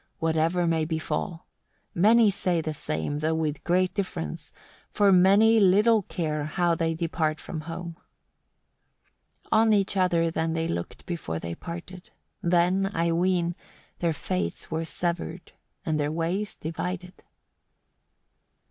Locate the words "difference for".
3.93-5.11